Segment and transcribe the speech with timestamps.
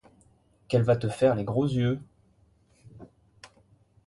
[0.67, 1.99] Qu’elle va te faire les gros yeux?